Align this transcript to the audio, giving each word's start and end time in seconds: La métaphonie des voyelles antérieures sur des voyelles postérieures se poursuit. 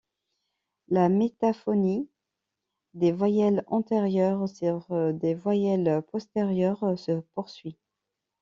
La 0.87 1.09
métaphonie 1.09 2.09
des 2.95 3.11
voyelles 3.11 3.63
antérieures 3.67 4.49
sur 4.49 4.87
des 5.13 5.35
voyelles 5.35 6.01
postérieures 6.11 6.97
se 6.97 7.21
poursuit. 7.35 7.77